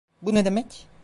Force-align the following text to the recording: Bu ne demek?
Bu 0.21 0.33
ne 0.35 0.45
demek? 0.45 0.87